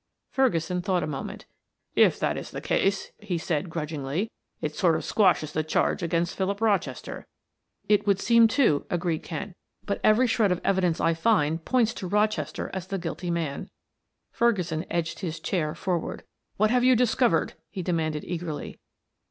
[0.31, 1.45] Ferguson thought a moment.
[1.95, 6.35] "If that is the case," he said, grudgingly, "it sort of squashes the charge against
[6.35, 7.27] Philip Rochester."
[7.87, 9.55] "It would seem to," agreed Kent.
[9.85, 13.69] "But every shred of evidence I find points to Rochester as the guilty man."
[14.31, 16.23] Ferguson edged his chair forward.
[16.57, 18.79] "What have you discovered?" he demanded eagerly.